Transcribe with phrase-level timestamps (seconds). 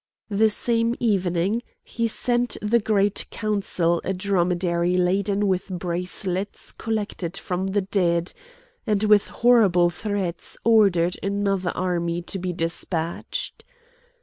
[0.31, 7.67] The same evening he sent the Great Council a dromedary laden with bracelets collected from
[7.67, 8.33] the dead,
[8.87, 13.63] and with horrible threats ordered another army to be despatched.